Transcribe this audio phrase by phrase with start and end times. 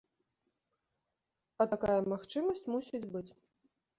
[1.61, 3.29] А такая магчымасць мусіць быць.